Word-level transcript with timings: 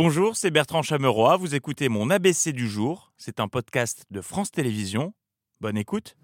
Bonjour, 0.00 0.36
c'est 0.36 0.52
Bertrand 0.52 0.82
Chameroy. 0.82 1.36
Vous 1.38 1.56
écoutez 1.56 1.88
mon 1.88 2.08
ABC 2.08 2.52
du 2.52 2.68
jour. 2.68 3.10
C'est 3.16 3.40
un 3.40 3.48
podcast 3.48 4.04
de 4.12 4.20
France 4.20 4.52
Télévisions. 4.52 5.12
Bonne 5.60 5.76
écoute. 5.76 6.16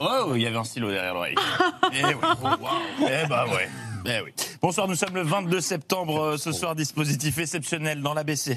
Oh, 0.00 0.32
il 0.34 0.40
y 0.40 0.46
avait 0.46 0.56
un 0.56 0.64
stylo 0.64 0.90
derrière 0.90 1.12
l'oreille. 1.12 1.34
eh 1.92 2.04
oh, 2.14 2.36
wow. 2.42 2.68
Eh 3.02 3.26
bah 3.28 3.44
ouais. 3.48 3.68
Eh 4.06 4.22
oui. 4.24 4.32
Bonsoir, 4.62 4.88
nous 4.88 4.94
sommes 4.94 5.14
le 5.14 5.24
22 5.24 5.60
septembre. 5.60 6.22
euh, 6.22 6.36
Ce 6.38 6.52
soir, 6.52 6.74
dispositif 6.74 7.36
exceptionnel 7.36 8.00
dans 8.00 8.14
l'ABC. 8.14 8.56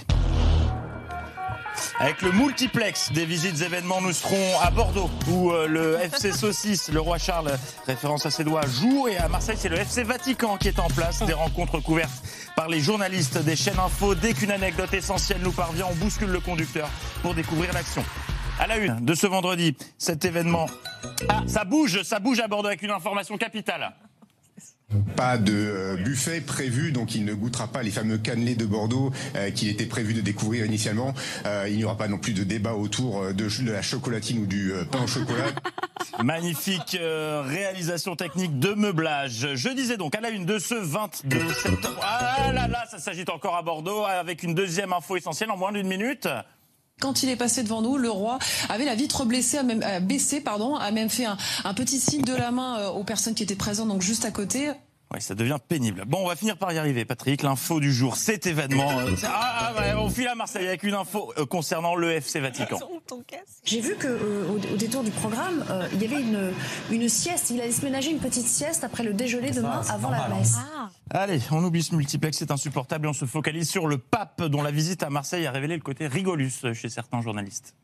Avec 2.02 2.24
le 2.24 2.32
multiplex 2.32 3.12
des 3.12 3.26
visites 3.26 3.62
événements, 3.62 4.02
nous 4.02 4.12
serons 4.12 4.60
à 4.60 4.72
Bordeaux, 4.72 5.08
où 5.30 5.52
euh, 5.52 5.68
le 5.68 6.00
FC 6.02 6.32
Saucisse, 6.32 6.90
le 6.92 7.00
roi 7.00 7.20
Charles, 7.20 7.52
référence 7.86 8.26
à 8.26 8.32
ses 8.32 8.44
doigts, 8.44 8.66
joue. 8.66 9.08
Et 9.08 9.18
à 9.18 9.28
Marseille, 9.28 9.56
c'est 9.56 9.70
le 9.70 9.78
FC 9.78 10.02
Vatican 10.02 10.58
qui 10.58 10.70
est 10.70 10.80
en 10.80 10.88
place. 10.88 11.22
Des 11.22 11.34
rencontres 11.34 11.80
couvertes 11.80 12.24
par 12.56 12.70
les 12.70 12.80
journalistes 12.80 13.38
des 13.44 13.56
chaînes 13.56 13.78
info. 13.78 14.16
Dès 14.16 14.34
qu'une 14.34 14.50
anecdote 14.50 14.92
essentielle 14.96 15.42
nous 15.44 15.52
parvient, 15.52 15.86
on 15.92 15.96
bouscule 15.96 16.32
le 16.32 16.40
conducteur 16.40 16.90
pour 17.22 17.36
découvrir 17.36 17.72
l'action. 17.72 18.04
À 18.60 18.66
la 18.66 18.78
une 18.78 19.06
de 19.06 19.14
ce 19.14 19.28
vendredi, 19.28 19.78
cet 20.00 20.26
événement. 20.26 20.66
Ah, 21.30 21.44
ça 21.46 21.66
bouge, 21.66 22.02
ça 22.02 22.20
bouge 22.20 22.40
à 22.40 22.48
Bordeaux 22.48 22.70
avec 22.70 22.82
une 22.82 22.90
information 22.90 23.38
capitale. 23.38 23.94
Pas 25.16 25.38
de 25.38 25.54
euh, 25.54 25.96
buffet 25.98 26.42
prévu, 26.42 26.92
donc 26.92 27.16
il 27.16 27.26
ne 27.26 27.34
goûtera 27.34 27.68
pas 27.68 27.84
les 27.84 27.92
fameux 27.92 28.18
cannelés 28.18 28.56
de 28.56 28.66
Bordeaux 28.66 29.12
euh, 29.36 29.52
qu'il 29.52 29.70
était 29.70 29.86
prévu 29.86 30.14
de 30.14 30.22
découvrir 30.22 30.66
initialement. 30.66 31.14
Euh, 31.46 31.68
il 31.70 31.78
n'y 31.78 31.84
aura 31.84 31.98
pas 31.98 32.08
non 32.08 32.18
plus 32.18 32.34
de 32.34 32.44
débat 32.44 32.74
autour 32.74 33.34
de, 33.34 33.64
de 33.64 33.72
la 33.72 33.82
chocolatine 33.82 34.40
ou 34.44 34.46
du 34.46 34.74
euh, 34.74 34.84
pain 34.86 35.04
au 35.04 35.08
chocolat. 35.08 35.46
Magnifique 36.24 36.98
euh, 37.00 37.42
réalisation 37.46 38.16
technique 38.16 38.60
de 38.60 38.74
meublage. 38.74 39.56
Je 39.56 39.70
disais 39.70 39.98
donc 39.98 40.16
à 40.16 40.22
la 40.22 40.30
une 40.30 40.46
de 40.46 40.60
ce 40.60 40.76
22 40.76 41.54
septembre. 41.54 42.00
Ah 42.02 42.52
là 42.54 42.68
là, 42.68 42.86
ça 42.90 43.00
s'agite 43.00 43.30
encore 43.30 43.56
à 43.56 43.62
Bordeaux 43.62 44.04
avec 44.06 44.44
une 44.44 44.54
deuxième 44.54 44.94
info 44.94 45.16
essentielle 45.16 45.52
en 45.52 45.58
moins 45.58 45.72
d'une 45.72 45.88
minute. 45.88 46.28
Quand 47.02 47.24
il 47.24 47.30
est 47.30 47.36
passé 47.36 47.64
devant 47.64 47.82
nous, 47.82 47.98
le 47.98 48.10
roi 48.10 48.38
avait 48.70 48.86
la 48.86 48.96
vitre 48.96 49.26
blessée, 49.26 49.58
euh, 49.58 50.00
baissée, 50.00 50.40
pardon, 50.40 50.76
a 50.76 50.92
même 50.92 51.10
fait 51.10 51.26
un, 51.26 51.36
un 51.66 51.74
petit 51.74 52.00
signe 52.00 52.22
de 52.22 52.36
la 52.36 52.52
main 52.52 52.80
euh, 52.80 52.90
aux 52.90 53.04
personnes 53.04 53.34
qui 53.34 53.44
étaient 53.44 53.56
présentes, 53.56 53.88
donc 53.88 54.04
juste 54.04 54.24
à 54.24 54.32
côté. 54.32 54.70
Oui, 55.14 55.22
ça 55.22 55.36
devient 55.36 55.58
pénible. 55.68 56.04
Bon, 56.08 56.20
on 56.24 56.28
va 56.30 56.38
finir 56.38 56.56
par 56.58 56.72
y 56.72 56.78
arriver, 56.78 57.04
Patrick. 57.04 57.42
L'info 57.44 57.82
du 57.82 57.92
jour, 57.92 58.16
cet 58.16 58.46
événement. 58.48 59.00
euh, 59.00 59.14
ah, 59.26 59.74
ah, 59.76 59.80
ouais, 59.82 59.94
on 59.98 60.10
file 60.10 60.30
à 60.30 60.36
Marseille 60.36 60.66
avec 60.68 60.84
une 60.84 60.94
info 60.94 61.34
euh, 61.38 61.46
concernant 61.46 61.96
le 61.96 62.12
FC 62.12 62.40
Vatican. 62.40 62.80
J'ai 63.66 63.82
vu 63.82 63.96
que 63.96 64.08
euh, 64.08 64.48
au, 64.48 64.54
au 64.56 64.78
détour 64.78 65.04
du 65.04 65.12
programme, 65.12 65.66
euh, 65.70 65.86
il 65.94 66.02
y 66.02 66.06
avait 66.06 66.22
une, 66.22 66.54
une 66.92 67.10
sieste. 67.10 67.50
Il 67.50 67.60
allait 67.60 67.74
se 67.74 67.84
ménager 67.84 68.12
une 68.12 68.20
petite 68.20 68.48
sieste 68.48 68.86
après 68.86 69.04
le 69.04 69.14
déjeuner 69.14 69.52
demain 69.52 69.82
avant 69.90 70.12
la 70.12 70.30
messe. 70.30 70.56
Allez, 71.10 71.42
on 71.52 71.62
oublie 71.62 71.84
ce 71.84 71.94
multiplex, 71.94 72.38
c'est 72.38 72.52
insupportable 72.52 73.06
et 73.06 73.10
on 73.10 73.14
se 73.14 73.26
focalise 73.26 73.70
sur 73.70 73.88
le 73.88 73.98
pape 73.98 74.42
dont 74.44 74.62
la 74.62 74.72
visite 74.72 75.04
à 75.04 75.10
Marseille 75.10 75.46
a 75.46 75.52
révélé 75.52 75.76
le 75.76 75.82
côté 75.82 76.08
rigolus 76.08 76.54
chez 76.74 76.88
certains 76.88 77.22
journalistes. 77.22 77.76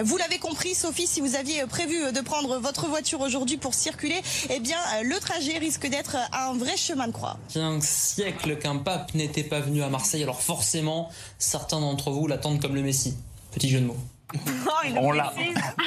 Vous 0.00 0.16
l'avez 0.16 0.38
compris, 0.38 0.74
Sophie, 0.74 1.06
si 1.06 1.20
vous 1.20 1.36
aviez 1.36 1.66
prévu 1.66 2.12
de 2.12 2.20
prendre 2.22 2.58
votre 2.58 2.86
voiture 2.86 3.20
aujourd'hui 3.20 3.58
pour 3.58 3.74
circuler, 3.74 4.20
eh 4.48 4.58
bien, 4.58 4.78
le 5.02 5.18
trajet 5.20 5.58
risque 5.58 5.86
d'être 5.86 6.16
un 6.32 6.54
vrai 6.54 6.78
chemin 6.78 7.08
de 7.08 7.12
croix. 7.12 7.36
Il 7.54 7.60
y 7.60 7.60
a 7.60 7.66
un 7.66 7.80
siècle 7.82 8.56
qu'un 8.56 8.76
pape 8.76 9.12
n'était 9.12 9.44
pas 9.44 9.60
venu 9.60 9.82
à 9.82 9.90
Marseille, 9.90 10.22
alors 10.22 10.40
forcément, 10.40 11.10
certains 11.38 11.80
d'entre 11.80 12.10
vous 12.10 12.26
l'attendent 12.26 12.60
comme 12.60 12.74
le 12.74 12.82
Messie. 12.82 13.14
Petit 13.52 13.68
jeu 13.68 13.80
de 13.80 13.86
mots. 13.86 13.98
On 14.96 15.12
l'a. 15.12 15.34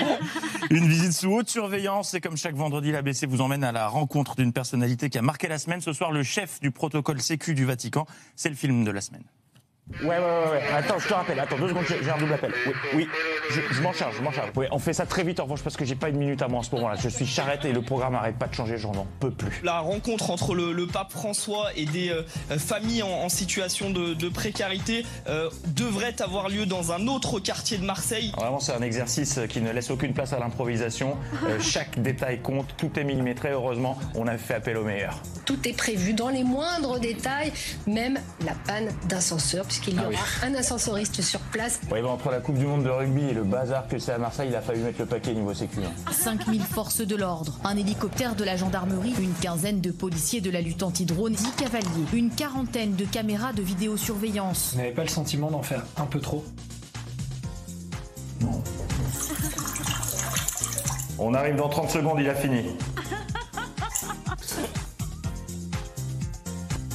Une 0.69 0.87
visite 0.87 1.13
sous 1.13 1.31
haute 1.31 1.49
surveillance 1.49 2.13
et 2.13 2.21
comme 2.21 2.37
chaque 2.37 2.55
vendredi, 2.55 2.91
l'ABC 2.91 3.25
vous 3.27 3.41
emmène 3.41 3.63
à 3.63 3.71
la 3.71 3.87
rencontre 3.87 4.35
d'une 4.35 4.53
personnalité 4.53 5.09
qui 5.09 5.17
a 5.17 5.23
marqué 5.23 5.47
la 5.47 5.57
semaine. 5.57 5.81
Ce 5.81 5.93
soir, 5.93 6.11
le 6.11 6.21
chef 6.21 6.59
du 6.59 6.69
protocole 6.69 7.19
Sécu 7.21 7.55
du 7.55 7.65
Vatican. 7.65 8.05
C'est 8.35 8.49
le 8.49 8.55
film 8.55 8.83
de 8.83 8.91
la 8.91 9.01
semaine. 9.01 9.23
Ouais, 10.01 10.07
ouais, 10.07 10.17
ouais, 10.17 10.49
ouais. 10.51 10.63
Attends, 10.73 10.97
je 10.97 11.07
te 11.07 11.13
rappelle. 11.13 11.39
Attends, 11.39 11.57
deux 11.59 11.69
secondes, 11.69 11.85
j'ai 11.87 12.03
j'ai 12.03 12.09
un 12.09 12.17
double 12.17 12.33
appel. 12.33 12.51
Oui, 12.65 12.73
oui. 12.95 13.07
Je, 13.49 13.61
je 13.71 13.81
m'en 13.81 13.93
charge, 13.93 14.15
je 14.17 14.21
m'en 14.23 14.31
charge. 14.31 14.49
Oui, 14.55 14.65
on 14.71 14.79
fait 14.79 14.93
ça 14.93 15.05
très 15.05 15.23
vite 15.23 15.39
en 15.39 15.43
revanche 15.43 15.61
parce 15.61 15.77
que 15.77 15.85
j'ai 15.85 15.95
pas 15.95 16.09
une 16.09 16.17
minute 16.17 16.41
à 16.41 16.47
moi 16.47 16.59
en 16.59 16.63
ce 16.63 16.73
moment-là. 16.75 16.95
Je 17.01 17.09
suis 17.09 17.25
charrette 17.25 17.65
et 17.65 17.73
le 17.73 17.81
programme 17.81 18.15
arrête 18.15 18.37
pas 18.37 18.47
de 18.47 18.53
changer, 18.53 18.77
j'en 18.77 18.91
en 18.93 19.07
peux 19.19 19.31
plus. 19.31 19.61
La 19.63 19.79
rencontre 19.79 20.29
entre 20.31 20.55
le, 20.55 20.71
le 20.73 20.87
pape 20.87 21.11
François 21.11 21.67
et 21.75 21.85
des 21.85 22.09
euh, 22.09 22.23
familles 22.57 23.03
en, 23.03 23.09
en 23.09 23.29
situation 23.29 23.89
de, 23.91 24.13
de 24.13 24.29
précarité 24.29 25.05
euh, 25.27 25.49
devrait 25.67 26.21
avoir 26.21 26.49
lieu 26.49 26.65
dans 26.65 26.91
un 26.91 27.07
autre 27.07 27.39
quartier 27.39 27.77
de 27.77 27.85
Marseille. 27.85 28.31
Vraiment, 28.37 28.59
c'est 28.59 28.73
un 28.73 28.81
exercice 28.81 29.39
qui 29.49 29.61
ne 29.61 29.71
laisse 29.71 29.91
aucune 29.91 30.13
place 30.13 30.33
à 30.33 30.39
l'improvisation. 30.39 31.17
Euh, 31.47 31.59
chaque 31.59 31.99
détail 32.01 32.39
compte, 32.39 32.67
tout 32.77 32.91
est 32.99 33.03
millimétré. 33.03 33.49
Heureusement, 33.51 33.97
on 34.15 34.27
a 34.27 34.37
fait 34.37 34.55
appel 34.55 34.77
au 34.77 34.83
meilleur. 34.83 35.19
Tout 35.45 35.67
est 35.67 35.77
prévu 35.77 36.13
dans 36.13 36.29
les 36.29 36.43
moindres 36.43 36.99
détails, 36.99 37.51
même 37.85 38.19
la 38.45 38.53
panne 38.65 38.89
d'ascenseur, 39.07 39.65
puisqu'il 39.65 39.95
y 39.95 39.99
Ah 39.99 40.03
aura 40.07 40.09
oui. 40.11 40.17
un 40.49 40.55
ascensoriste 40.55 41.21
sur 41.21 41.39
place. 41.39 41.79
Oui, 41.91 42.01
entre 42.01 42.31
la 42.31 42.39
Coupe 42.39 42.57
du 42.57 42.65
Monde 42.65 42.83
de 42.83 42.89
rugby 42.89 43.21
et 43.29 43.33
le 43.35 43.43
bazar 43.43 43.87
que 43.87 43.99
c'est 43.99 44.13
à 44.13 44.17
Marseille, 44.17 44.47
il 44.49 44.55
a 44.55 44.61
fallu 44.61 44.79
mettre 44.79 44.99
le 44.99 45.05
paquet 45.05 45.33
niveau 45.33 45.53
sécu. 45.53 45.79
hein. 45.83 46.11
5000 46.11 46.61
forces 46.61 47.01
de 47.01 47.15
l'ordre, 47.15 47.59
un 47.65 47.75
hélicoptère 47.75 48.33
de 48.35 48.43
la 48.45 48.55
gendarmerie, 48.55 49.13
une 49.19 49.33
quinzaine 49.33 49.81
de 49.81 49.91
policiers 49.91 50.39
de 50.39 50.49
la 50.49 50.61
lutte 50.61 50.81
anti-drone, 50.83 51.33
10 51.33 51.51
cavaliers, 51.57 52.05
une 52.13 52.29
quarantaine 52.31 52.95
de 52.95 53.03
caméras 53.03 53.51
de 53.51 53.61
vidéosurveillance. 53.61 54.71
Vous 54.73 54.77
n'avez 54.79 54.93
pas 54.93 55.03
le 55.03 55.09
sentiment 55.09 55.51
d'en 55.51 55.61
faire 55.61 55.83
un 55.97 56.05
peu 56.05 56.19
trop? 56.19 56.45
On 61.19 61.33
arrive 61.33 61.55
dans 61.57 61.69
30 61.69 61.89
secondes, 61.89 62.17
il 62.19 62.29
a 62.29 62.35
fini. 62.35 62.63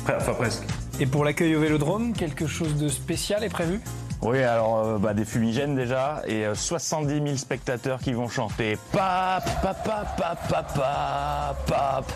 Enfin, 0.05 0.33
presque. 0.35 0.63
Et 0.99 1.07
pour 1.07 1.25
l'accueil 1.25 1.55
au 1.55 1.61
Vélodrome, 1.61 2.13
quelque 2.15 2.47
chose 2.47 2.77
de 2.77 2.89
spécial 2.89 3.45
est 3.45 3.49
prévu? 3.49 3.81
Oui, 4.23 4.43
alors 4.43 4.79
euh, 4.79 4.99
bah, 4.99 5.15
des 5.15 5.25
fumigènes 5.25 5.75
déjà 5.75 6.23
et 6.27 6.45
euh, 6.47 6.55
70 6.55 7.15
000 7.15 7.37
spectateurs 7.37 8.01
qui 8.01 8.13
vont 8.13 8.29
chanter 8.29 8.79
pape, 8.93 9.63
pape, 9.63 9.85
pape, 9.85 10.49
pape, 10.49 11.67
pape. 11.67 12.13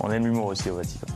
On 0.00 0.10
aime 0.10 0.24
l'humour 0.26 0.46
aussi 0.46 0.70
au 0.70 0.76
Vatican. 0.76 1.06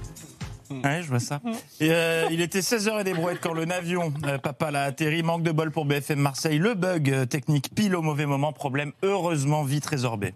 Ouais, 0.70 1.02
je 1.02 1.08
vois 1.08 1.20
ça. 1.20 1.40
Euh, 1.82 2.26
il 2.30 2.40
était 2.40 2.60
16h 2.60 3.00
et 3.00 3.04
des 3.04 3.14
brouettes 3.14 3.40
quand 3.40 3.52
le 3.52 3.64
navion 3.64 4.12
euh, 4.26 4.38
Papa 4.38 4.70
l'a 4.70 4.84
atterri. 4.84 5.22
Manque 5.22 5.42
de 5.42 5.52
bol 5.52 5.70
pour 5.70 5.84
BFM 5.84 6.18
Marseille. 6.18 6.58
Le 6.58 6.74
bug 6.74 7.10
euh, 7.10 7.26
technique 7.26 7.74
pile 7.74 7.94
au 7.94 8.02
mauvais 8.02 8.26
moment. 8.26 8.52
Problème 8.52 8.92
heureusement 9.02 9.62
vite 9.62 9.86
résorbé. 9.86 10.34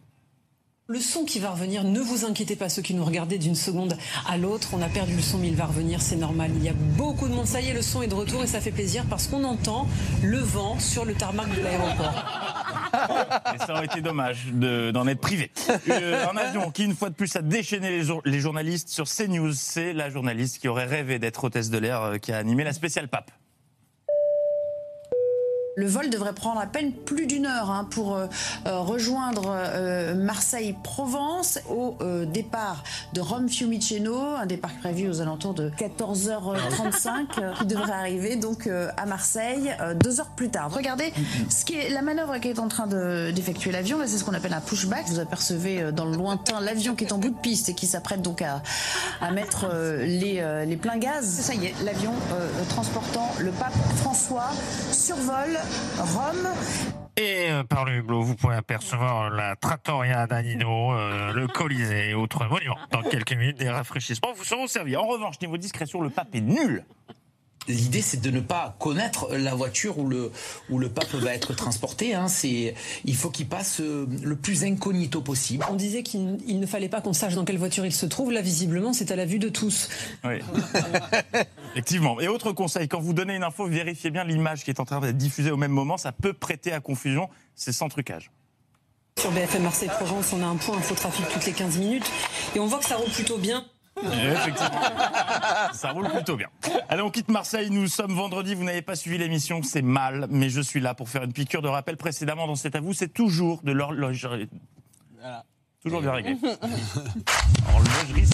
Le 0.90 0.98
son 0.98 1.24
qui 1.24 1.38
va 1.38 1.50
revenir, 1.50 1.84
ne 1.84 2.00
vous 2.00 2.24
inquiétez 2.24 2.56
pas, 2.56 2.68
ceux 2.68 2.82
qui 2.82 2.94
nous 2.94 3.04
regardaient 3.04 3.38
d'une 3.38 3.54
seconde 3.54 3.96
à 4.28 4.36
l'autre, 4.36 4.70
on 4.72 4.82
a 4.82 4.88
perdu 4.88 5.14
le 5.14 5.22
son, 5.22 5.38
mais 5.38 5.46
il 5.46 5.54
va 5.54 5.66
revenir, 5.66 6.02
c'est 6.02 6.16
normal. 6.16 6.50
Il 6.56 6.64
y 6.64 6.68
a 6.68 6.72
beaucoup 6.72 7.28
de 7.28 7.32
monde, 7.32 7.46
ça 7.46 7.60
y 7.60 7.68
est, 7.68 7.72
le 7.72 7.80
son 7.80 8.02
est 8.02 8.08
de 8.08 8.14
retour 8.14 8.42
et 8.42 8.48
ça 8.48 8.60
fait 8.60 8.72
plaisir 8.72 9.04
parce 9.08 9.28
qu'on 9.28 9.44
entend 9.44 9.86
le 10.20 10.38
vent 10.38 10.80
sur 10.80 11.04
le 11.04 11.14
tarmac 11.14 11.46
de 11.56 11.62
l'aéroport. 11.62 12.24
Et 13.54 13.58
ça 13.58 13.72
aurait 13.74 13.84
été 13.84 14.00
dommage 14.00 14.46
de- 14.52 14.90
d'en 14.90 15.06
être 15.06 15.20
privé. 15.20 15.52
Euh, 15.88 16.26
un 16.26 16.36
avion 16.36 16.72
qui, 16.72 16.82
une 16.82 16.96
fois 16.96 17.08
de 17.08 17.14
plus, 17.14 17.36
a 17.36 17.40
déchaîné 17.42 17.88
les, 17.90 18.08
les 18.24 18.40
journalistes 18.40 18.88
sur 18.88 19.06
CNews. 19.08 19.52
C'est 19.52 19.92
la 19.92 20.10
journaliste 20.10 20.58
qui 20.58 20.66
aurait 20.66 20.86
rêvé 20.86 21.20
d'être 21.20 21.44
hôtesse 21.44 21.70
de 21.70 21.78
l'air 21.78 22.02
euh, 22.02 22.18
qui 22.18 22.32
a 22.32 22.38
animé 22.38 22.64
la 22.64 22.72
spéciale 22.72 23.06
pape. 23.06 23.30
Le 25.76 25.86
vol 25.86 26.10
devrait 26.10 26.32
prendre 26.32 26.60
à 26.60 26.66
peine 26.66 26.92
plus 26.92 27.26
d'une 27.26 27.46
heure 27.46 27.70
hein, 27.70 27.86
pour 27.90 28.16
euh, 28.16 28.26
euh, 28.66 28.80
rejoindre 28.80 29.44
euh, 29.54 30.14
Marseille-Provence 30.14 31.60
au 31.70 31.96
départ 32.26 32.82
de 33.14 33.20
Rome 33.20 33.48
Fiumicino, 33.48 34.16
un 34.18 34.46
départ 34.46 34.72
prévu 34.80 35.08
aux 35.08 35.20
alentours 35.20 35.54
de 35.54 35.70
14h35 35.70 37.08
euh, 37.38 37.52
qui 37.54 37.66
devrait 37.66 37.92
arriver 37.92 38.34
donc 38.36 38.68
à 38.96 39.06
Marseille 39.06 39.74
deux 40.02 40.20
heures 40.20 40.30
plus 40.34 40.50
tard. 40.50 40.72
Regardez 40.74 41.12
ce 41.48 41.64
qui 41.64 41.74
est 41.76 41.88
la 41.90 42.02
manœuvre 42.02 42.38
qui 42.38 42.48
est 42.48 42.58
en 42.58 42.68
train 42.68 42.88
de- 42.88 43.30
d'effectuer 43.30 43.70
l'avion, 43.70 43.98
c'est 44.06 44.18
ce 44.18 44.24
qu'on 44.24 44.34
appelle 44.34 44.52
un 44.54 44.60
pushback. 44.60 45.06
Vous 45.06 45.20
apercevez 45.20 45.92
dans 45.92 46.04
le 46.04 46.16
lointain 46.16 46.60
l'avion 46.60 46.96
qui 46.96 47.04
est 47.04 47.12
en 47.12 47.18
bout 47.18 47.30
de 47.30 47.38
piste 47.40 47.68
et 47.68 47.74
qui 47.74 47.86
s'apprête 47.86 48.22
donc 48.22 48.42
à, 48.42 48.60
à 49.20 49.30
mettre 49.30 49.66
les, 50.02 50.64
les 50.66 50.76
pleins 50.76 50.98
gaz. 50.98 51.24
Ça 51.26 51.54
y 51.54 51.66
est, 51.66 51.74
l'avion 51.84 52.12
transportant 52.70 53.30
le 53.38 53.52
pape 53.52 53.72
François 53.98 54.50
survole 54.90 55.58
Rome. 55.98 56.48
Et 57.16 57.50
euh, 57.50 57.64
par 57.64 57.84
le 57.84 57.96
hublot, 57.96 58.22
vous 58.22 58.34
pouvez 58.34 58.54
apercevoir 58.54 59.30
la 59.30 59.56
trattoria 59.56 60.26
d'Anino, 60.26 60.92
euh, 60.92 61.32
le 61.32 61.46
Colisée 61.48 62.10
et 62.10 62.14
autres 62.14 62.46
monuments. 62.46 62.78
Dans 62.90 63.02
quelques 63.02 63.32
minutes, 63.32 63.58
des 63.58 63.68
rafraîchissements 63.68 64.32
vous 64.34 64.44
seront 64.44 64.66
servis. 64.66 64.96
En 64.96 65.06
revanche, 65.06 65.40
niveau 65.40 65.56
discrétion, 65.56 66.00
le 66.00 66.10
pape 66.10 66.34
est 66.34 66.40
nul. 66.40 66.84
L'idée, 67.70 68.02
c'est 68.02 68.20
de 68.20 68.30
ne 68.30 68.40
pas 68.40 68.76
connaître 68.78 69.34
la 69.34 69.54
voiture 69.54 69.98
où 69.98 70.06
le, 70.06 70.30
où 70.68 70.78
le 70.78 70.88
pape 70.88 71.14
va 71.14 71.34
être 71.34 71.54
transporté. 71.54 72.14
Hein. 72.14 72.28
C'est, 72.28 72.74
il 73.04 73.16
faut 73.16 73.30
qu'il 73.30 73.46
passe 73.46 73.80
euh, 73.80 74.06
le 74.22 74.36
plus 74.36 74.64
incognito 74.64 75.20
possible. 75.20 75.64
On 75.70 75.76
disait 75.76 76.02
qu'il 76.02 76.38
il 76.46 76.60
ne 76.60 76.66
fallait 76.66 76.88
pas 76.88 77.00
qu'on 77.00 77.12
sache 77.12 77.34
dans 77.34 77.44
quelle 77.44 77.58
voiture 77.58 77.86
il 77.86 77.92
se 77.92 78.06
trouve. 78.06 78.32
Là, 78.32 78.42
visiblement, 78.42 78.92
c'est 78.92 79.10
à 79.10 79.16
la 79.16 79.24
vue 79.24 79.38
de 79.38 79.48
tous. 79.48 79.88
Oui. 80.24 80.38
Effectivement. 81.72 82.20
Et 82.20 82.28
autre 82.28 82.52
conseil, 82.52 82.88
quand 82.88 83.00
vous 83.00 83.12
donnez 83.12 83.36
une 83.36 83.44
info, 83.44 83.66
vérifiez 83.66 84.10
bien 84.10 84.24
l'image 84.24 84.64
qui 84.64 84.70
est 84.70 84.80
en 84.80 84.84
train 84.84 85.00
d'être 85.00 85.16
diffusée 85.16 85.50
au 85.50 85.56
même 85.56 85.72
moment. 85.72 85.96
Ça 85.96 86.12
peut 86.12 86.32
prêter 86.32 86.72
à 86.72 86.80
confusion. 86.80 87.28
C'est 87.54 87.72
sans 87.72 87.88
trucage. 87.88 88.30
Sur 89.18 89.30
BFM 89.32 89.64
Marseille-Provence, 89.64 90.32
on 90.32 90.42
a 90.42 90.46
un 90.46 90.56
point 90.56 90.78
infotrafic 90.78 91.28
toutes 91.28 91.44
les 91.44 91.52
15 91.52 91.78
minutes 91.78 92.10
et 92.56 92.60
on 92.60 92.66
voit 92.66 92.78
que 92.78 92.86
ça 92.86 92.96
roule 92.96 93.10
plutôt 93.10 93.36
bien. 93.36 93.66
Effectivement. 94.04 94.80
Ça 95.72 95.90
roule 95.90 96.08
plutôt 96.08 96.36
bien. 96.36 96.48
Allez, 96.88 97.02
on 97.02 97.10
quitte 97.10 97.28
Marseille. 97.28 97.70
Nous 97.70 97.86
sommes 97.86 98.14
vendredi. 98.14 98.54
Vous 98.54 98.64
n'avez 98.64 98.82
pas 98.82 98.96
suivi 98.96 99.18
l'émission. 99.18 99.62
C'est 99.62 99.82
mal, 99.82 100.26
mais 100.30 100.48
je 100.48 100.60
suis 100.60 100.80
là 100.80 100.94
pour 100.94 101.08
faire 101.08 101.22
une 101.22 101.32
piqûre 101.32 101.62
de 101.62 101.68
rappel. 101.68 101.96
Précédemment, 101.96 102.46
dans 102.46 102.56
cet 102.56 102.74
à 102.74 102.80
vous, 102.80 102.92
c'est 102.92 103.08
toujours 103.12 103.62
de 103.62 103.72
l'horlogerie. 103.72 104.48
Toujours 105.82 106.02
bien 106.02 106.12
réglé. 106.12 106.36
Horlogerie. 107.74 108.28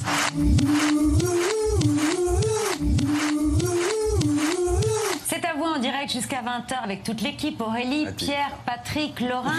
C'est 5.27 5.45
à 5.45 5.55
vous 5.55 5.65
en 5.65 5.79
direct 5.79 6.11
jusqu'à 6.13 6.43
20h 6.43 6.83
avec 6.83 7.03
toute 7.05 7.21
l'équipe 7.21 7.61
Aurélie, 7.61 8.07
Pierre, 8.17 8.51
Patrick, 8.65 9.21
Laurent 9.21 9.53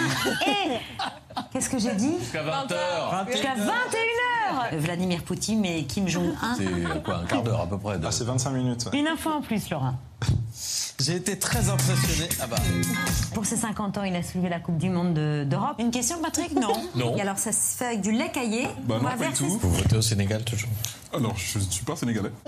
et. 0.46 0.78
Qu'est-ce 1.52 1.70
que 1.70 1.78
j'ai 1.78 1.94
dit? 1.94 2.18
Jusqu'à 2.18 2.42
20h. 2.42 3.30
Jusqu'à 3.30 3.54
21h 3.54 4.17
Vladimir 4.72 5.22
Poutine 5.22 5.64
et 5.64 5.84
Kim 5.84 6.08
Jong-un. 6.08 6.54
C'est 6.56 7.02
quoi, 7.02 7.16
un 7.18 7.24
quart 7.26 7.42
d'heure 7.42 7.60
à 7.62 7.66
peu 7.66 7.78
près 7.78 7.98
Ah, 8.04 8.10
c'est 8.10 8.24
25 8.24 8.50
minutes. 8.50 8.88
Une 8.92 9.06
info 9.06 9.30
en 9.30 9.40
plus, 9.40 9.68
Laurent. 9.70 9.94
J'ai 11.00 11.14
été 11.14 11.38
très 11.38 11.68
impressionné. 11.70 12.28
Ah 12.40 12.46
bah. 12.48 12.56
Pour 13.32 13.46
ses 13.46 13.56
50 13.56 13.98
ans, 13.98 14.02
il 14.02 14.16
a 14.16 14.22
soulevé 14.24 14.48
la 14.48 14.58
Coupe 14.58 14.78
du 14.78 14.90
Monde 14.90 15.14
de- 15.14 15.44
d'Europe. 15.48 15.76
Une 15.78 15.92
question, 15.92 16.16
Patrick? 16.20 16.52
Non. 16.54 16.72
Non. 16.96 17.16
Et 17.16 17.20
alors, 17.20 17.38
ça 17.38 17.52
se 17.52 17.76
fait 17.76 17.86
avec 17.86 18.00
du 18.00 18.10
lait 18.10 18.30
caillé? 18.32 18.66
Bah 18.84 18.96
On 18.98 19.04
non, 19.04 19.10
pas 19.16 19.28
du 19.28 19.32
tout. 19.34 19.46
Vous 19.60 19.70
votez 19.70 19.96
au 19.96 20.02
Sénégal 20.02 20.42
toujours? 20.44 20.70
Ah 21.12 21.20
non, 21.20 21.32
je 21.36 21.60
suis 21.60 21.84
pas 21.84 21.94
sénégalais. 21.94 22.32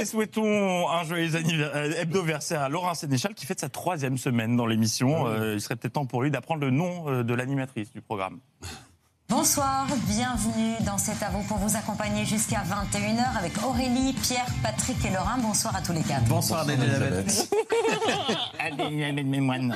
Et 0.00 0.06
souhaitons 0.06 0.88
un 0.88 1.04
joyeux 1.04 1.30
euh, 1.34 1.92
hebdoversaire 2.00 2.62
à 2.62 2.70
Laurent 2.70 2.94
Sénéchal 2.94 3.34
qui 3.34 3.44
fête 3.44 3.60
sa 3.60 3.68
troisième 3.68 4.16
semaine 4.16 4.56
dans 4.56 4.64
l'émission. 4.64 5.26
Euh, 5.26 5.54
il 5.54 5.60
serait 5.60 5.76
peut-être 5.76 5.92
temps 5.92 6.06
pour 6.06 6.22
lui 6.22 6.30
d'apprendre 6.30 6.62
le 6.62 6.70
nom 6.70 7.10
euh, 7.10 7.22
de 7.22 7.34
l'animatrice 7.34 7.92
du 7.92 8.00
programme. 8.00 8.40
Bonsoir, 9.40 9.86
bienvenue 10.06 10.74
dans 10.84 10.98
cet 10.98 11.22
avou 11.22 11.42
pour 11.44 11.56
vous 11.56 11.74
accompagner 11.74 12.26
jusqu'à 12.26 12.58
21h 12.58 13.38
avec 13.38 13.52
Aurélie, 13.64 14.12
Pierre, 14.12 14.44
Patrick 14.62 15.02
et 15.02 15.08
Laurent. 15.08 15.38
Bonsoir 15.40 15.74
à 15.74 15.80
tous 15.80 15.94
les 15.94 16.02
quatre. 16.02 16.26
Bonsoir, 16.26 16.68
Elisabeth. 16.68 17.50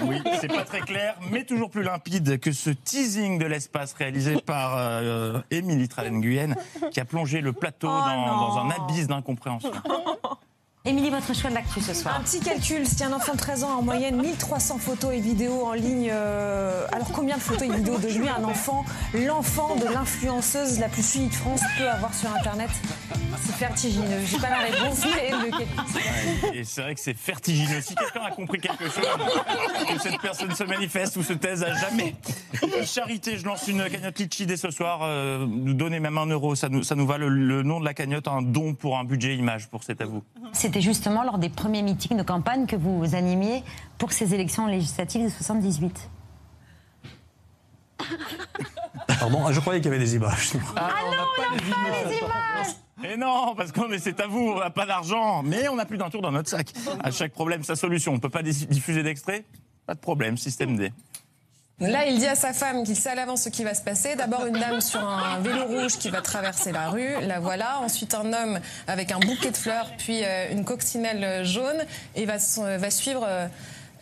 Oui, 0.07 0.21
c'est 0.41 0.49
pas 0.49 0.65
très 0.65 0.81
clair, 0.81 1.17
mais 1.31 1.45
toujours 1.45 1.71
plus 1.71 1.83
limpide 1.83 2.39
que 2.39 2.53
ce 2.53 2.69
teasing 2.69 3.39
de 3.39 3.47
l'espace 3.47 3.95
réalisé 3.95 4.37
par 4.37 4.77
euh, 4.77 5.41
Émilie 5.51 5.89
Trallen-Guyenne, 5.89 6.57
qui 6.93 7.01
a 7.01 7.07
plongé 7.07 7.41
le 7.41 7.55
plateau 7.55 7.89
Oh 7.89 7.91
dans, 7.91 8.37
dans 8.37 8.59
un 8.59 8.71
abysse 8.71 9.07
d'incompréhension. 9.07 9.73
Émilie, 10.87 11.09
votre 11.09 11.35
choix 11.35 11.49
de 11.49 11.55
l'actu 11.55 11.81
ce 11.81 11.95
soir 11.95 12.15
Un 12.15 12.23
petit 12.23 12.41
calcul, 12.41 12.87
si 12.87 13.03
un 13.03 13.15
enfant 13.15 13.33
de 13.33 13.39
13 13.39 13.65
ans 13.65 13.71
a 13.71 13.75
en 13.77 13.83
moyenne 13.83 14.21
1300 14.21 14.77
photos 14.77 15.15
et 15.15 15.19
vidéos 15.19 15.65
en 15.65 15.73
ligne, 15.73 16.11
euh, 16.13 16.87
alors 16.93 17.11
combien 17.11 17.37
de 17.39 17.41
photos 17.41 17.63
et 17.63 17.73
vidéos 17.73 17.97
de 17.97 18.09
lui 18.09 18.29
un 18.29 18.45
enfant, 18.45 18.85
l'enfant 19.15 19.77
de 19.77 19.87
l'influenceuse 19.87 20.79
la 20.81 20.91
plus 20.91 21.03
suivie 21.03 21.29
de 21.29 21.35
France 21.35 21.63
peut 21.79 21.89
avoir 21.89 22.13
sur 22.13 22.31
Internet? 22.35 22.69
C'est 23.41 23.57
vertigineux. 23.57 24.21
J'ai 24.27 24.39
pas 24.39 24.51
la 24.51 24.59
réponse, 24.59 25.05
mais 25.17 25.31
le 25.31 26.55
Et 26.55 26.65
c'est 26.65 26.83
vrai 26.83 26.95
que 26.95 27.01
c'est 27.01 27.17
vertigineux. 27.17 27.81
Si 27.81 27.95
quelqu'un 27.95 28.23
a 28.23 28.31
compris 28.31 28.61
quelque 28.61 28.85
chose, 28.85 29.05
que 29.89 30.01
cette 30.01 30.21
personne 30.21 30.55
se 30.55 30.65
manifeste 30.65 31.17
ou 31.17 31.23
se 31.23 31.33
taise 31.33 31.65
à 31.65 31.75
jamais. 31.75 32.15
Charité, 32.85 33.39
je 33.39 33.45
lance 33.45 33.67
une 33.69 33.89
cagnotte 33.89 34.19
Litchi 34.19 34.47
dès 34.47 34.57
ce 34.57 34.71
soir. 34.71 35.01
Euh, 35.03 35.47
nous 35.47 35.75
donner 35.75 35.99
même 35.99 36.19
un 36.19 36.27
euro, 36.27 36.55
ça 36.55 36.69
nous, 36.69 36.83
ça 36.83 36.95
nous 36.95 37.07
va 37.07 37.19
le, 37.19 37.29
le 37.29 37.63
nom 37.63 37.81
de 37.81 37.85
la 37.85 37.95
cagnotte, 37.95 38.29
un 38.29 38.43
don 38.43 38.75
pour 38.75 38.99
un 38.99 39.05
budget 39.05 39.35
image 39.35 39.69
pour 39.69 39.83
cet 39.83 40.01
à 40.01 40.07
vous. 40.07 40.23
C'était 40.75 40.87
justement 40.87 41.23
lors 41.23 41.39
des 41.39 41.51
premiers 41.51 41.83
meetings 41.83 42.17
de 42.17 42.25
campagne 42.25 42.67
que 42.67 42.75
vous 42.75 43.15
animiez 43.15 43.63
pour 43.97 44.11
ces 44.11 44.35
élections 44.35 44.67
législatives 44.67 45.23
de 45.23 45.29
78. 45.29 46.11
Pardon, 49.07 49.45
ah, 49.47 49.53
je 49.53 49.61
croyais 49.61 49.81
qu'il 49.81 49.93
y 49.93 49.95
avait 49.95 50.05
des 50.05 50.17
images. 50.17 50.55
Ah, 50.75 50.89
non, 50.89 51.07
on 51.07 51.11
n'a 51.13 51.27
pas 51.37 51.55
les 51.55 51.69
images 51.69 52.75
Et 53.05 53.17
non, 53.17 53.55
parce 53.55 53.71
qu'on 53.71 53.93
est, 53.93 54.01
c'est 54.01 54.19
à 54.19 54.27
vous, 54.27 54.55
on 54.57 54.59
n'a 54.59 54.71
pas 54.71 54.85
d'argent, 54.85 55.45
mais 55.45 55.69
on 55.69 55.77
n'a 55.77 55.85
plus 55.85 55.97
d'un 55.97 56.11
tour 56.11 56.23
dans 56.23 56.33
notre 56.33 56.49
sac. 56.49 56.73
À 57.05 57.13
chaque 57.13 57.35
problème, 57.35 57.63
sa 57.63 57.77
solution. 57.77 58.11
On 58.11 58.17
ne 58.17 58.21
peut 58.21 58.29
pas 58.29 58.43
diffuser 58.43 59.05
d'extrait 59.05 59.45
Pas 59.87 59.95
de 59.95 60.01
problème, 60.01 60.37
système 60.37 60.77
D. 60.77 60.93
Là, 61.81 62.07
il 62.07 62.19
dit 62.19 62.27
à 62.27 62.37
sa 62.37 62.53
femme 62.53 62.85
qu'il 62.85 62.95
sait 62.95 63.11
à 63.11 63.15
l'avance 63.17 63.43
ce 63.43 63.49
qui 63.49 63.65
va 63.65 63.75
se 63.75 63.83
passer. 63.83 64.15
D'abord, 64.15 64.47
une 64.47 64.59
dame 64.59 64.81
sur 64.81 65.01
un 65.01 65.41
vélo 65.41 65.65
rouge 65.65 65.99
qui 65.99 66.09
va 66.09 66.21
traverser 66.21 66.71
la 66.71 66.89
rue, 66.89 67.15
la 67.23 67.41
voilà. 67.41 67.81
Ensuite, 67.81 68.15
un 68.15 68.33
homme 68.33 68.61
avec 68.87 69.11
un 69.11 69.19
bouquet 69.19 69.51
de 69.51 69.57
fleurs, 69.57 69.91
puis 69.99 70.21
euh, 70.23 70.53
une 70.53 70.65
coccinelle 70.65 71.45
jaune, 71.45 71.85
et 72.15 72.27
va, 72.27 72.39
suivre 72.91 73.27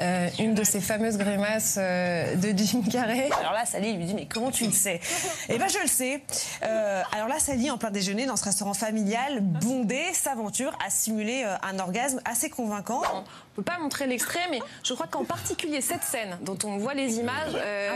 euh, 0.03 0.29
une 0.39 0.55
de 0.55 0.65
ces 0.65 0.81
fameuses 0.81 1.17
grimaces 1.17 1.77
euh, 1.79 2.35
de 2.37 2.53
Jim 2.59 2.83
Carrey. 2.91 3.31
Alors 3.41 3.53
là, 3.53 3.65
Sally 3.65 3.95
lui 3.97 4.05
dit 4.05 4.15
Mais 4.15 4.27
comment 4.27 4.51
tu 4.51 4.65
le 4.67 4.73
sais? 4.73 5.01
Eh 5.49 5.59
ben, 5.59 5.69
je 5.69 5.79
le 5.79 5.87
sais. 5.89 6.23
Euh, 6.65 7.03
alors 7.13 7.29
là, 7.29 7.39
Sally, 7.39 7.71
en 7.71 7.79
plein 7.79 7.91
déjeuner, 7.91 8.27
dans 8.27 8.37
ce 8.37 8.45
restaurant 8.45 8.75
familial, 8.75 9.41
bondé, 9.41 10.03
s'aventure 10.13 10.77
à 10.85 10.91
simuler 10.91 11.45
euh, 11.47 11.55
un 11.63 11.79
orgasme 11.79 12.21
assez 12.25 12.51
convaincant. 12.51 13.03
On 13.15 13.55
peut 13.57 13.63
pas 13.63 13.79
montrer 13.79 14.07
l'extrait, 14.07 14.41
mais 14.51 14.59
je 14.83 14.93
crois 14.95 15.07
qu'en 15.07 15.25
particulier 15.25 15.81
cette 15.81 16.03
scène 16.03 16.37
dont 16.43 16.59
on 16.65 16.79
voit 16.79 16.95
les 16.95 17.17
images, 17.19 17.55
euh, 17.55 17.89
Ah 17.91 17.95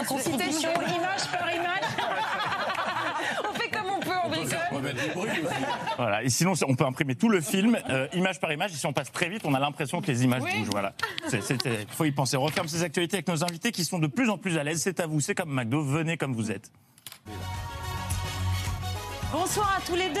oui, 0.00 0.06
en 0.14 0.18
c'est- 0.18 0.30
citation, 0.30 0.70
image 0.70 1.26
par 1.32 1.50
image. 1.52 1.82
Voilà. 5.96 6.22
Et 6.22 6.28
sinon, 6.28 6.52
on 6.66 6.74
peut 6.74 6.84
imprimer 6.84 7.14
tout 7.14 7.28
le 7.28 7.40
film, 7.40 7.78
euh, 7.88 8.06
image 8.12 8.40
par 8.40 8.52
image. 8.52 8.72
Et 8.72 8.76
si 8.76 8.86
on 8.86 8.92
passe 8.92 9.10
très 9.12 9.28
vite, 9.28 9.42
on 9.44 9.54
a 9.54 9.60
l'impression 9.60 10.00
que 10.00 10.06
les 10.06 10.24
images 10.24 10.42
Oui. 10.44 10.58
bougent. 10.58 10.70
Voilà. 10.70 10.94
Il 11.32 11.86
faut 11.90 12.04
y 12.04 12.12
penser. 12.12 12.36
On 12.36 12.42
referme 12.42 12.68
ces 12.68 12.82
actualités 12.82 13.16
avec 13.16 13.28
nos 13.28 13.44
invités 13.44 13.72
qui 13.72 13.84
sont 13.84 13.98
de 13.98 14.06
plus 14.06 14.30
en 14.30 14.38
plus 14.38 14.58
à 14.58 14.64
l'aise. 14.64 14.80
C'est 14.82 15.00
à 15.00 15.06
vous, 15.06 15.20
c'est 15.20 15.34
comme 15.34 15.52
McDo. 15.52 15.82
Venez 15.82 16.16
comme 16.16 16.34
vous 16.34 16.50
êtes. 16.50 16.70
Bonsoir 19.30 19.76
à 19.76 19.80
tous 19.86 19.94
les 19.94 20.08
deux. 20.08 20.20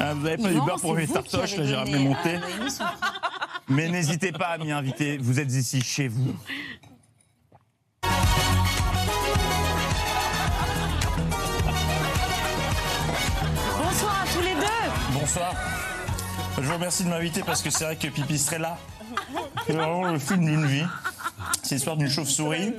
Ah, 0.00 0.12
vous 0.14 0.24
n'avez 0.24 0.42
pas 0.42 0.50
eu 0.50 0.54
Yvan, 0.54 0.66
peur 0.66 0.80
pour 0.80 0.94
c'est 0.96 1.00
mes 1.02 1.06
tartoches, 1.06 1.56
là, 1.56 1.64
j'ai 1.64 1.76
ramené 1.76 1.98
mon 1.98 2.14
thé. 2.14 2.38
Mais 3.68 3.88
n'hésitez 3.88 4.32
pas 4.32 4.46
à 4.46 4.58
m'y 4.58 4.72
inviter. 4.72 5.18
Vous 5.18 5.38
êtes 5.38 5.52
ici 5.52 5.80
chez 5.82 6.08
vous. 6.08 6.34
Bonsoir. 15.28 15.54
Je 16.56 16.62
vous 16.62 16.72
remercie 16.72 17.04
de 17.04 17.10
m'inviter 17.10 17.42
parce 17.42 17.60
que 17.60 17.68
c'est 17.68 17.84
vrai 17.84 17.96
que 17.96 18.08
Pipistrella, 18.08 18.78
c'est 19.66 19.74
vraiment 19.74 20.10
le 20.10 20.18
film 20.18 20.42
d'une 20.42 20.64
vie. 20.64 20.86
C'est 21.62 21.74
l'histoire 21.74 21.98
d'une 21.98 22.08
chauve-souris 22.08 22.72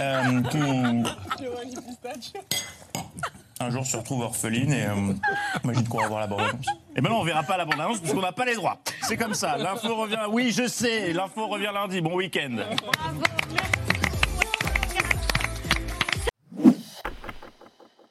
euh, 0.00 0.42
un 3.60 3.70
jour 3.70 3.86
se 3.86 3.96
retrouve 3.96 4.22
orpheline 4.22 4.72
et 4.72 4.84
euh, 4.84 5.12
imagine 5.62 5.86
qu'on 5.86 5.98
va 5.98 6.08
voir 6.08 6.18
la 6.18 6.26
bande-annonce. 6.26 6.66
Et 6.96 7.00
ben 7.00 7.08
non, 7.08 7.20
on 7.20 7.24
verra 7.24 7.44
pas 7.44 7.56
la 7.56 7.66
bande-annonce 7.66 8.00
parce 8.00 8.12
qu'on 8.12 8.20
n'a 8.20 8.32
pas 8.32 8.46
les 8.46 8.56
droits. 8.56 8.80
C'est 9.02 9.16
comme 9.16 9.34
ça. 9.34 9.56
L'info 9.56 9.94
revient. 9.94 10.26
Oui, 10.28 10.50
je 10.50 10.66
sais. 10.66 11.12
L'info 11.12 11.46
revient 11.46 11.70
lundi. 11.72 12.00
Bon 12.00 12.16
week-end. 12.16 12.56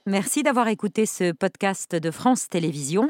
Merci 0.05 0.43
d'avoir 0.43 0.69
écouté 0.69 1.05
ce 1.05 1.33
podcast 1.33 1.93
de 1.93 2.10
France 2.10 2.48
Télévisions. 2.48 3.10